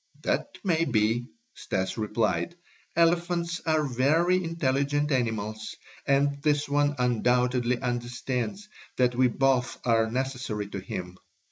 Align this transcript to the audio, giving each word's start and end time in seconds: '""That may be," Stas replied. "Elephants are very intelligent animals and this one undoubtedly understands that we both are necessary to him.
'""That 0.23 0.57
may 0.63 0.85
be," 0.85 1.27
Stas 1.53 1.95
replied. 1.95 2.55
"Elephants 2.95 3.61
are 3.67 3.83
very 3.83 4.43
intelligent 4.43 5.11
animals 5.11 5.75
and 6.07 6.41
this 6.41 6.67
one 6.67 6.95
undoubtedly 6.97 7.79
understands 7.79 8.67
that 8.97 9.13
we 9.13 9.27
both 9.27 9.77
are 9.85 10.09
necessary 10.09 10.67
to 10.69 10.79
him. 10.79 11.19